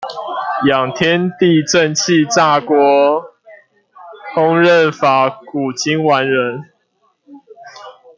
[0.67, 2.73] 養天地正氣炸鍋，
[4.33, 6.67] 烹飪法古今完人